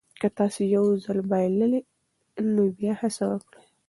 که 0.19 0.27
تاسي 0.37 0.63
یو 0.75 0.85
ځل 1.03 1.19
بایللي 1.31 1.81
نو 2.53 2.61
بیا 2.77 2.93
هڅه 3.01 3.23
وکړئ. 3.31 3.63